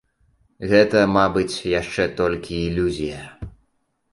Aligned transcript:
Гэта, 0.71 1.03
мабыць, 1.17 1.63
яшчэ 1.81 2.03
толькі 2.23 2.59
ілюзія. 2.65 3.21